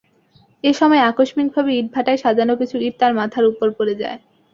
[0.63, 4.19] এ সময় আকস্মিকভাবে ইটভাটায় সাজানো কিছু ইট তাঁর মাথার ওপর পড়ে যায়।